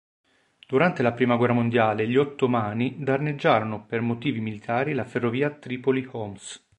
[0.67, 6.65] Durante la prima guerra mondiale, gli Ottomani, danneggiarono per motivi militari la ferrovia Tripoli-Homs.